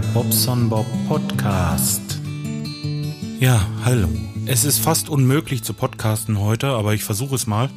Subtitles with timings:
[0.00, 2.20] Bobson Bob Podcast.
[3.40, 4.08] Ja, hallo.
[4.44, 7.70] Es ist fast unmöglich zu podcasten heute, aber ich versuche es mal.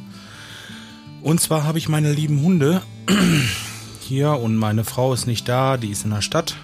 [1.22, 2.82] Und zwar habe ich meine lieben Hunde
[4.00, 6.56] hier und meine Frau ist nicht da, die ist in der Stadt.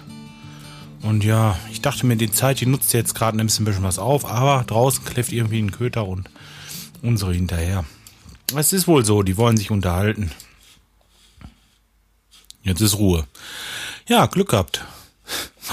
[1.01, 4.25] Und ja, ich dachte mir, die Zeit, die nutzt jetzt gerade ein bisschen was auf,
[4.25, 6.29] aber draußen kläfft irgendwie ein Köter und
[7.01, 7.83] unsere hinterher.
[8.55, 10.31] Es ist wohl so, die wollen sich unterhalten.
[12.61, 13.25] Jetzt ist Ruhe.
[14.07, 14.85] Ja, Glück gehabt.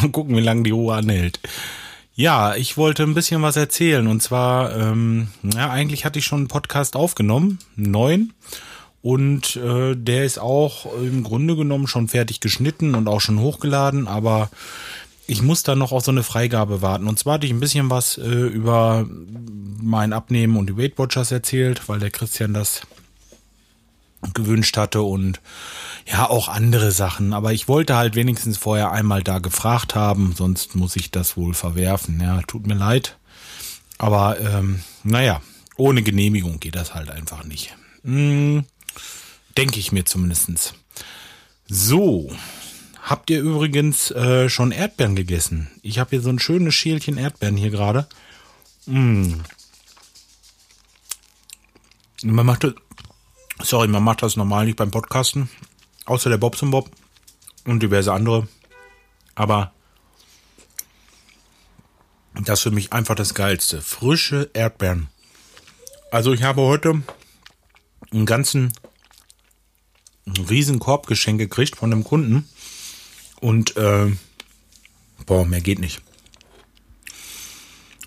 [0.01, 1.41] Mal gucken, wie lange die Ruhe anhält.
[2.17, 4.07] Ja, ich wollte ein bisschen was erzählen.
[4.07, 8.33] Und zwar, ähm, ja, eigentlich hatte ich schon einen Podcast aufgenommen, einen neuen.
[9.03, 14.09] Und äh, der ist auch im Grunde genommen schon fertig geschnitten und auch schon hochgeladen,
[14.09, 14.49] aber
[15.27, 17.07] ich muss da noch auf so eine Freigabe warten.
[17.07, 19.07] Und zwar hatte ich ein bisschen was äh, über
[19.83, 22.83] mein Abnehmen und die Weight Watchers erzählt, weil der Christian das
[24.33, 25.41] gewünscht hatte und
[26.07, 27.33] ja, auch andere Sachen.
[27.33, 31.55] Aber ich wollte halt wenigstens vorher einmal da gefragt haben, sonst muss ich das wohl
[31.55, 32.21] verwerfen.
[32.21, 33.19] Ja, tut mir leid.
[33.99, 35.41] Aber ähm, naja,
[35.77, 37.77] ohne Genehmigung geht das halt einfach nicht.
[38.03, 38.65] Hm,
[39.57, 40.75] Denke ich mir zumindestens.
[41.69, 42.31] So,
[43.03, 45.71] habt ihr übrigens äh, schon Erdbeeren gegessen?
[45.83, 48.07] Ich habe hier so ein schönes Schälchen Erdbeeren hier gerade.
[48.87, 49.39] Mmh.
[52.25, 52.75] Man macht das,
[53.63, 55.49] sorry, man macht das normal nicht beim Podcasten.
[56.07, 56.91] Außer der Bobson Bob
[57.65, 58.49] und diverse andere.
[59.35, 59.73] Aber
[62.35, 63.81] das ist für mich einfach das Geilste.
[63.81, 65.09] Frische Erdbeeren.
[66.11, 67.03] Also ich habe heute
[68.13, 68.73] einen ganzen
[70.27, 72.49] riesen Korbgeschenk gekriegt von einem Kunden.
[73.41, 74.13] Und äh,
[75.27, 76.01] boah, mehr geht nicht.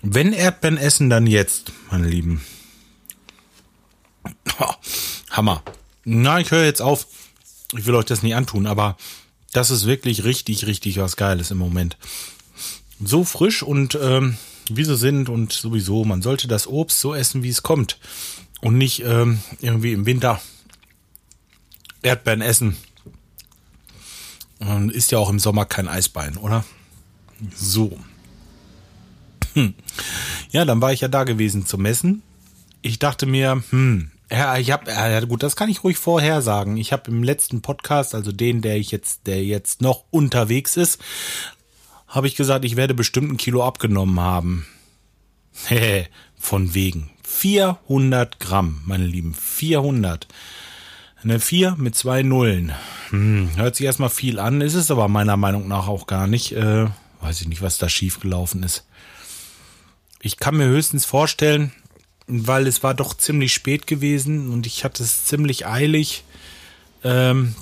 [0.02, 2.40] Wenn Erdbeeren essen, dann jetzt, meine Lieben.
[5.38, 5.62] Hammer.
[6.04, 7.06] Na, ich höre jetzt auf
[7.72, 8.96] ich will euch das nicht antun, aber
[9.52, 11.96] das ist wirklich richtig, richtig was Geiles im Moment.
[13.02, 14.36] So frisch und ähm,
[14.70, 17.98] wie sie sind und sowieso, man sollte das Obst so essen, wie es kommt.
[18.60, 20.40] Und nicht ähm, irgendwie im Winter
[22.02, 22.76] Erdbeeren essen.
[24.58, 26.64] Und ist ja auch im Sommer kein Eisbein, oder?
[27.54, 27.98] So.
[29.54, 29.74] Hm.
[30.50, 32.22] Ja, dann war ich ja da gewesen zum Messen.
[32.82, 36.76] Ich dachte mir, hm, ja, ich habe, ja gut, das kann ich ruhig vorher sagen.
[36.76, 41.00] Ich habe im letzten Podcast, also den, der ich jetzt, der jetzt noch unterwegs ist,
[42.06, 44.66] habe ich gesagt, ich werde bestimmt ein Kilo abgenommen haben.
[46.38, 47.10] Von wegen.
[47.24, 50.26] 400 Gramm, meine Lieben, 400.
[51.22, 52.72] Eine 4 mit zwei Nullen.
[53.10, 56.52] Hm, hört sich erstmal viel an, ist es aber meiner Meinung nach auch gar nicht.
[56.52, 56.86] Äh,
[57.20, 58.86] weiß ich nicht, was da schiefgelaufen ist.
[60.20, 61.72] Ich kann mir höchstens vorstellen,
[62.28, 66.24] weil es war doch ziemlich spät gewesen und ich hatte es ziemlich eilig.
[67.02, 67.54] Ähm,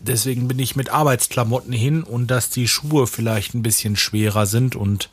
[0.00, 4.76] deswegen bin ich mit Arbeitsklamotten hin und dass die Schuhe vielleicht ein bisschen schwerer sind
[4.76, 5.08] und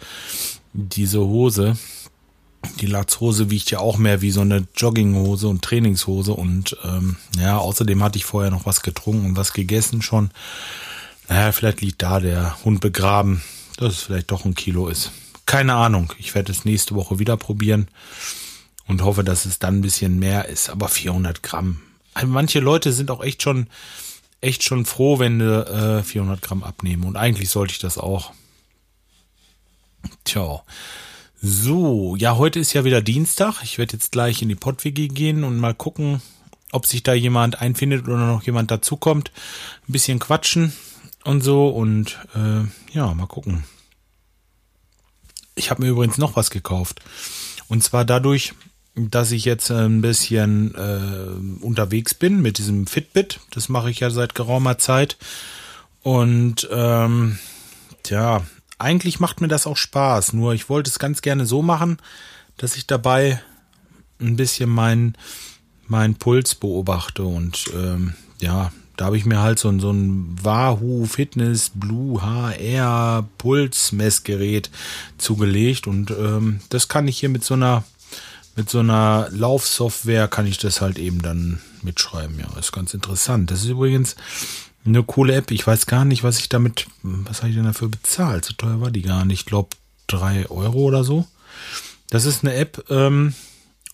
[0.74, 1.78] diese Hose,
[2.82, 7.58] die Latzhose wiegt ja auch mehr wie so eine Jogginghose und Trainingshose und ähm, ja,
[7.58, 10.30] außerdem hatte ich vorher noch was getrunken und was gegessen schon.
[11.30, 13.42] Naja, vielleicht liegt da der Hund begraben,
[13.78, 15.12] dass es vielleicht doch ein Kilo ist.
[15.46, 16.12] Keine Ahnung.
[16.18, 17.88] Ich werde es nächste Woche wieder probieren
[18.90, 20.70] und hoffe, dass es dann ein bisschen mehr ist.
[20.70, 21.80] Aber 400 Gramm.
[22.16, 23.68] Also manche Leute sind auch echt schon,
[24.42, 27.04] echt schon froh, wenn du äh, 400 Gramm abnehmen.
[27.04, 28.34] Und eigentlich sollte ich das auch.
[30.24, 30.64] Tja.
[31.40, 33.62] So, ja, heute ist ja wieder Dienstag.
[33.64, 36.22] Ich werde jetzt gleich in die PodWG gehen und mal gucken,
[36.72, 39.32] ob sich da jemand einfindet oder noch jemand dazukommt.
[39.88, 40.74] Ein bisschen quatschen
[41.24, 43.66] und so und äh, ja, mal gucken.
[45.54, 47.02] Ich habe mir übrigens noch was gekauft.
[47.68, 48.54] Und zwar dadurch,
[49.10, 53.40] dass ich jetzt ein bisschen äh, unterwegs bin mit diesem Fitbit.
[53.52, 55.18] Das mache ich ja seit geraumer Zeit.
[56.02, 57.40] Und ähm,
[58.08, 58.44] ja,
[58.78, 60.34] eigentlich macht mir das auch Spaß.
[60.34, 61.98] Nur ich wollte es ganz gerne so machen,
[62.58, 63.42] dass ich dabei
[64.20, 65.16] ein bisschen meinen
[65.88, 67.24] mein Puls beobachte.
[67.24, 73.28] Und ähm, ja, da habe ich mir halt so, so ein Wahoo Fitness Blue HR
[73.38, 74.70] Pulsmessgerät
[75.18, 75.88] zugelegt.
[75.88, 77.84] Und ähm, das kann ich hier mit so einer
[78.60, 82.38] mit so einer Laufsoftware kann ich das halt eben dann mitschreiben.
[82.40, 83.50] Ja, ist ganz interessant.
[83.50, 84.18] Das ist übrigens
[84.86, 85.50] eine coole App.
[85.52, 88.44] Ich weiß gar nicht, was ich damit, was habe ich denn dafür bezahlt?
[88.44, 89.40] So teuer war die gar nicht.
[89.40, 89.70] Ich glaube,
[90.08, 91.26] drei Euro oder so.
[92.10, 93.34] Das ist eine App, ähm,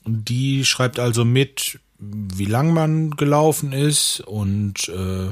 [0.04, 5.32] die schreibt also mit, wie lang man gelaufen ist und äh,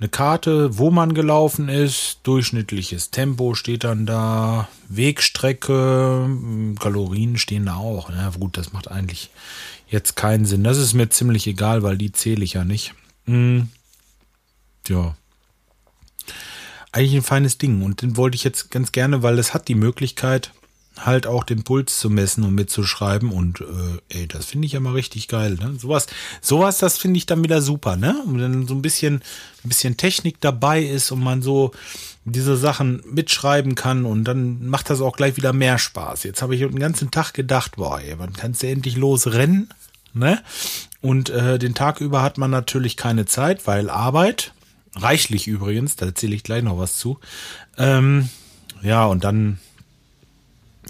[0.00, 6.28] eine Karte, wo man gelaufen ist, durchschnittliches Tempo steht dann da, Wegstrecke,
[6.80, 8.10] Kalorien stehen da auch.
[8.10, 9.30] Ja, gut, das macht eigentlich
[9.88, 10.64] jetzt keinen Sinn.
[10.64, 12.94] Das ist mir ziemlich egal, weil die zähle ich ja nicht.
[13.26, 13.68] Hm.
[14.88, 15.16] Ja.
[16.92, 17.82] eigentlich ein feines Ding.
[17.82, 20.52] Und den wollte ich jetzt ganz gerne, weil es hat die Möglichkeit,
[20.98, 23.30] halt auch den Puls zu messen und mitzuschreiben.
[23.30, 25.56] Und äh, ey, das finde ich ja mal richtig geil.
[25.60, 25.76] Ne?
[25.78, 26.06] Sowas,
[26.40, 28.22] sowas, das finde ich dann wieder super, ne?
[28.26, 29.16] Und dann so ein bisschen,
[29.64, 31.72] ein bisschen Technik dabei ist und man so
[32.24, 36.22] diese Sachen mitschreiben kann und dann macht das auch gleich wieder mehr Spaß.
[36.22, 39.68] Jetzt habe ich den ganzen Tag gedacht, boah, ey, wann kannst du endlich losrennen?
[40.14, 40.42] Ne?
[41.02, 44.52] Und äh, den Tag über hat man natürlich keine Zeit, weil Arbeit,
[44.94, 47.18] reichlich übrigens, da erzähle ich gleich noch was zu.
[47.76, 48.30] Ähm,
[48.80, 49.58] ja, und dann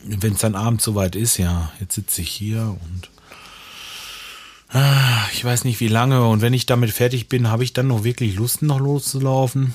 [0.04, 3.10] wenn es dann abends soweit ist, ja, jetzt sitze ich hier und
[4.68, 7.88] ah, ich weiß nicht wie lange und wenn ich damit fertig bin, habe ich dann
[7.88, 9.74] noch wirklich Lust, noch loszulaufen?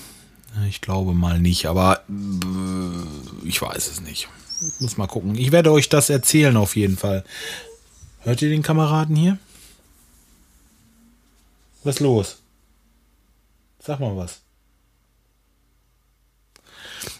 [0.68, 4.28] Ich glaube mal nicht, aber äh, ich weiß es nicht.
[4.80, 5.36] Muss mal gucken.
[5.36, 7.24] Ich werde euch das erzählen auf jeden Fall.
[8.22, 9.38] Hört ihr den Kameraden hier?
[11.84, 12.40] Was los?
[13.80, 14.42] Sag mal was.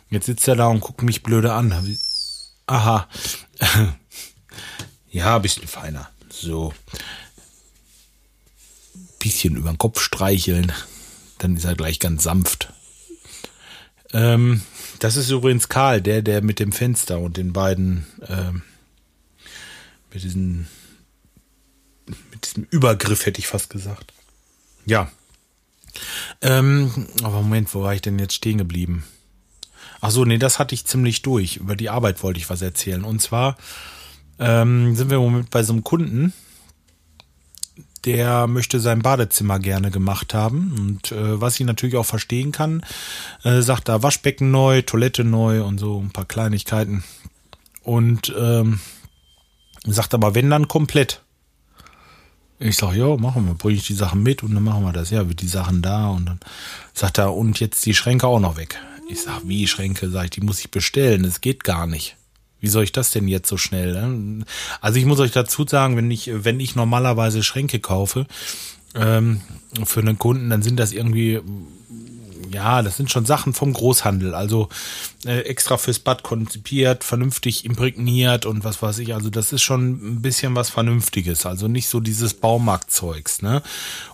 [0.10, 1.72] Jetzt sitzt er da und guckt mich blöde an.
[2.70, 3.10] Aha.
[5.12, 6.12] ja, bisschen feiner.
[6.30, 6.72] So.
[9.18, 10.72] Bisschen über den Kopf streicheln.
[11.40, 12.72] Dann ist er gleich ganz sanft.
[14.14, 14.62] Ähm,
[15.00, 18.62] das ist übrigens Karl, der, der mit dem Fenster und den beiden, ähm,
[20.14, 20.68] mit diesen,
[22.06, 24.14] mit diesem Übergriff hätte ich fast gesagt.
[24.86, 25.12] Ja.
[26.42, 29.04] Ähm, aber Moment, wo war ich denn jetzt stehen geblieben?
[30.02, 31.58] Ach so, nee, das hatte ich ziemlich durch.
[31.58, 33.04] Über die Arbeit wollte ich was erzählen.
[33.04, 33.58] Und zwar
[34.40, 36.34] ähm, sind wir im Moment bei so einem Kunden,
[38.06, 40.74] der möchte sein Badezimmer gerne gemacht haben.
[40.78, 42.84] Und äh, was ich natürlich auch verstehen kann,
[43.44, 47.04] äh, sagt da Waschbecken neu, Toilette neu und so ein paar Kleinigkeiten.
[47.84, 48.80] Und ähm,
[49.86, 51.22] sagt aber, wenn dann komplett.
[52.62, 55.10] Ich sag, ja, machen wir, bringe ich die Sachen mit und dann machen wir das.
[55.12, 56.40] Ja, wird die Sachen da und dann
[56.94, 58.78] sagt er, und jetzt die Schränke auch noch weg.
[59.12, 60.08] Ich sag, wie Schränke?
[60.12, 61.24] Sag ich, die muss ich bestellen.
[61.24, 62.16] Das geht gar nicht.
[62.60, 63.94] Wie soll ich das denn jetzt so schnell?
[63.94, 64.46] Ne?
[64.82, 68.28] Also ich muss euch dazu sagen, wenn ich, wenn ich normalerweise Schränke kaufe
[68.94, 69.42] ähm,
[69.84, 71.40] für einen Kunden, dann sind das irgendwie
[72.52, 74.34] ja, das sind schon Sachen vom Großhandel.
[74.34, 74.70] Also
[75.26, 79.14] äh, extra fürs Bad konzipiert, vernünftig imprägniert und was weiß ich.
[79.14, 81.46] Also das ist schon ein bisschen was Vernünftiges.
[81.46, 83.42] Also nicht so dieses Baumarktzeugs.
[83.42, 83.62] Ne?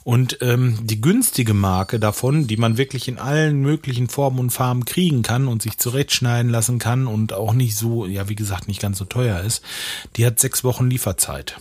[0.04, 4.86] Und ähm, die günstige Marke davon, die man wirklich in allen möglichen Formen und Farben
[4.86, 8.82] kriegen kann und sich zurechtschneiden lassen kann und auch nicht so, ja, wie gesagt, nicht
[8.82, 9.64] ganz so teuer ist,
[10.16, 11.58] die hat sechs Wochen Lieferzeit.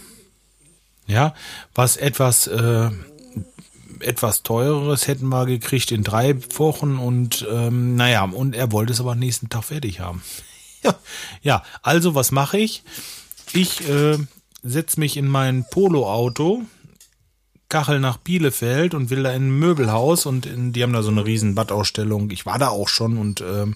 [1.06, 1.34] Ja,
[1.74, 2.90] was etwas äh,
[4.04, 9.00] etwas teureres hätten wir gekriegt in drei Wochen und ähm, naja, und er wollte es
[9.00, 10.22] aber nächsten Tag fertig haben.
[10.82, 10.94] ja,
[11.42, 12.82] ja, also was mache ich?
[13.52, 14.18] Ich äh,
[14.62, 16.62] setze mich in mein Polo-Auto,
[17.68, 21.10] kachel nach Bielefeld und will da in ein Möbelhaus und in, die haben da so
[21.10, 22.30] eine riesen Badausstellung.
[22.30, 23.66] Ich war da auch schon und äh,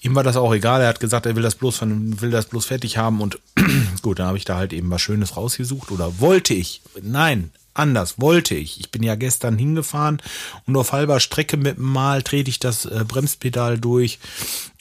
[0.00, 0.80] ihm war das auch egal.
[0.80, 3.40] Er hat gesagt, er will das bloß will das bloß fertig haben und
[4.02, 6.82] gut, dann habe ich da halt eben was Schönes rausgesucht oder wollte ich.
[7.02, 8.80] Nein, anders, wollte ich.
[8.80, 10.20] Ich bin ja gestern hingefahren
[10.66, 14.18] und auf halber Strecke mit dem Mal trete ich das äh, Bremspedal durch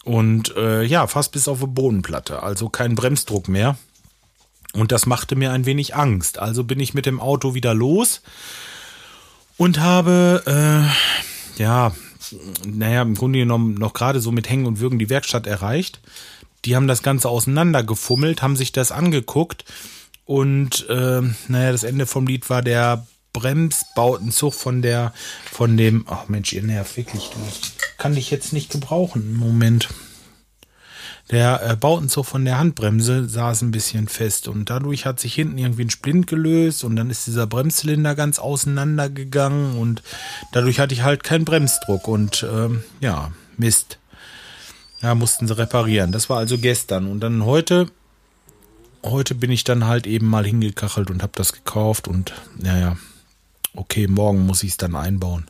[0.03, 2.43] und äh, ja, fast bis auf die Bodenplatte.
[2.43, 3.77] Also kein Bremsdruck mehr.
[4.73, 6.37] Und das machte mir ein wenig Angst.
[6.37, 8.21] Also bin ich mit dem Auto wieder los
[9.57, 11.93] und habe, äh, ja,
[12.65, 16.01] naja, im Grunde genommen noch gerade so mit Hängen und Würgen die Werkstatt erreicht.
[16.65, 19.65] Die haben das Ganze auseinandergefummelt, haben sich das angeguckt
[20.25, 25.13] und äh, naja, das Ende vom Lied war der Bremsbautenzug von der,
[25.51, 27.37] von dem, ach Mensch, ihr nervt wirklich, du
[27.97, 29.35] kann dich jetzt nicht gebrauchen.
[29.35, 29.89] Moment.
[31.31, 35.57] Der äh, Bautenzug von der Handbremse saß ein bisschen fest und dadurch hat sich hinten
[35.57, 40.03] irgendwie ein Splint gelöst und dann ist dieser Bremszylinder ganz auseinandergegangen und
[40.51, 43.97] dadurch hatte ich halt keinen Bremsdruck und ähm, ja, Mist.
[45.01, 46.11] Ja, mussten sie reparieren.
[46.11, 47.87] Das war also gestern und dann heute
[49.05, 52.97] heute bin ich dann halt eben mal hingekachelt und habe das gekauft und naja,
[53.73, 55.45] okay, morgen muss ich es dann einbauen.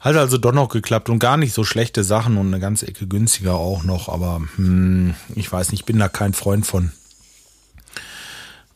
[0.00, 3.06] Hat also doch noch geklappt und gar nicht so schlechte Sachen und eine ganze Ecke
[3.06, 6.92] günstiger auch noch, aber hm, ich weiß nicht, ich bin da kein Freund von.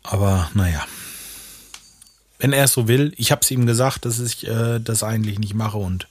[0.05, 0.85] Aber naja.
[2.39, 5.39] Wenn er es so will, ich habe es ihm gesagt, dass ich äh, das eigentlich
[5.39, 6.07] nicht mache und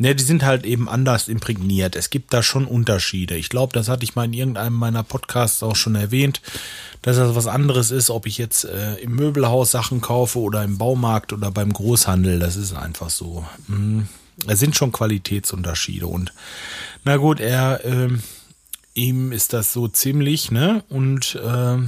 [0.00, 1.94] ne, die sind halt eben anders imprägniert.
[1.94, 3.36] Es gibt da schon Unterschiede.
[3.36, 6.40] Ich glaube, das hatte ich mal in irgendeinem meiner Podcasts auch schon erwähnt
[7.02, 10.78] dass das was anderes ist, ob ich jetzt äh, im Möbelhaus Sachen kaufe oder im
[10.78, 12.38] Baumarkt oder beim Großhandel.
[12.38, 13.46] Das ist einfach so.
[13.68, 14.08] Mhm.
[14.46, 16.32] Es sind schon Qualitätsunterschiede und
[17.04, 18.08] na gut, er, äh,
[18.94, 20.82] ihm ist das so ziemlich, ne?
[20.88, 21.78] Und äh,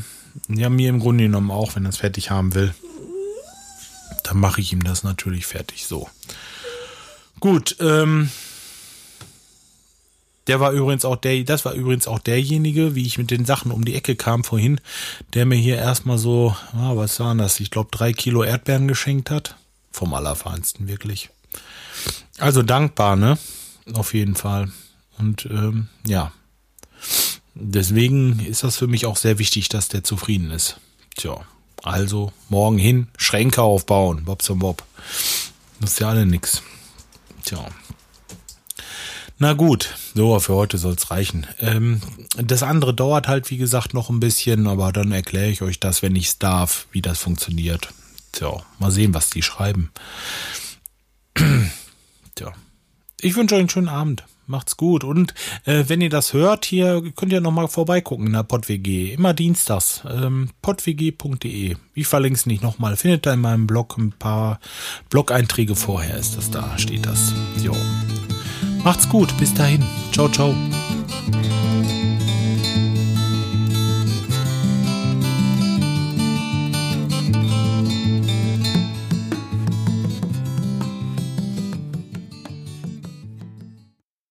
[0.49, 2.75] ja, mir im Grunde genommen auch, wenn er es fertig haben will,
[4.25, 6.09] dann mache ich ihm das natürlich fertig so.
[7.43, 8.31] Gut, ähm,
[10.47, 13.73] Der war übrigens auch der, das war übrigens auch derjenige, wie ich mit den Sachen
[13.73, 14.81] um die Ecke kam vorhin,
[15.35, 17.59] der mir hier erstmal so, ah, was waren das?
[17.59, 19.57] Ich glaube, drei Kilo Erdbeeren geschenkt hat.
[19.91, 21.31] Vom Allerfeinsten, wirklich.
[22.39, 23.39] Also dankbar, ne?
[23.93, 24.71] Auf jeden Fall.
[25.19, 26.33] Und ähm, ja.
[27.55, 30.79] Deswegen ist das für mich auch sehr wichtig, dass der zufrieden ist.
[31.17, 31.41] Tja,
[31.83, 34.85] also morgen hin, Schränke aufbauen, Bob zum Bob.
[35.81, 36.63] Das ist ja alle nix.
[37.45, 37.67] Tja.
[39.39, 41.47] Na gut, so für heute soll's reichen.
[41.59, 42.01] Ähm,
[42.37, 46.03] das andere dauert halt, wie gesagt, noch ein bisschen, aber dann erkläre ich euch das,
[46.03, 47.89] wenn ich's darf, wie das funktioniert.
[48.31, 49.91] Tja, mal sehen, was die schreiben.
[52.35, 52.53] Tja.
[53.21, 54.25] Ich wünsche euch einen schönen Abend.
[54.53, 55.03] Macht's gut.
[55.03, 55.33] Und
[55.65, 59.15] äh, wenn ihr das hört, hier könnt ihr nochmal vorbeigucken in der PodWG.
[59.15, 60.03] Immer dienstags.
[60.07, 61.77] Ähm, podwg.de.
[61.95, 62.97] Ich verlinke es nicht nochmal.
[62.97, 64.61] Findet da in meinem Blog ein paar
[65.09, 66.19] Blog-Einträge vorher.
[66.19, 67.33] Ist das da, steht das.
[67.63, 67.75] Jo.
[68.85, 69.35] Macht's gut.
[69.39, 69.83] Bis dahin.
[70.13, 70.55] Ciao, ciao.